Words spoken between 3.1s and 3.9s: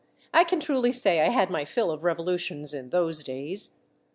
days.